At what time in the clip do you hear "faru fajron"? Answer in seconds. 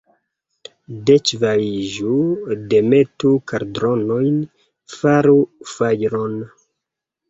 4.99-6.39